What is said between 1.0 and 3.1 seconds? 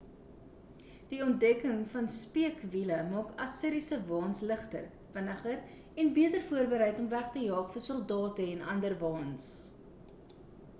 die ontdekking van speekwiele